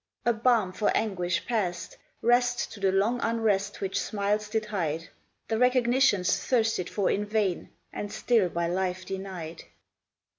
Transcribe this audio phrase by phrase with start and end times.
[0.25, 5.09] A balm for anguish past, Rest to the long unrest which smiles did hide;
[5.47, 9.63] The recognitions thirsted for in vain, And still by life denied.